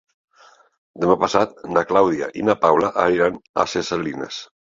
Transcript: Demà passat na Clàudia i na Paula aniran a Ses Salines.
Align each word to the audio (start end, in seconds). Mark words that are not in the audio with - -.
Demà 1.03 1.17
passat 1.23 1.53
na 1.75 1.83
Clàudia 1.91 2.31
i 2.43 2.47
na 2.49 2.57
Paula 2.63 2.91
aniran 3.05 3.39
a 3.65 3.67
Ses 3.75 3.93
Salines. 3.95 4.43